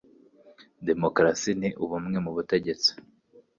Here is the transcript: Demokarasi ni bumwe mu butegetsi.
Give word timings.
Demokarasi 0.87 1.51
ni 1.59 1.69
bumwe 1.89 2.17
mu 2.25 2.31
butegetsi. 2.35 2.91